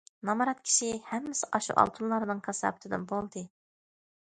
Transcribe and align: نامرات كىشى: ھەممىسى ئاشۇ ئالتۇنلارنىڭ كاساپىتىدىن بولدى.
نامرات 0.27 0.63
كىشى: 0.69 0.89
ھەممىسى 1.11 1.51
ئاشۇ 1.59 1.77
ئالتۇنلارنىڭ 1.85 2.45
كاساپىتىدىن 2.51 3.09
بولدى. 3.15 3.51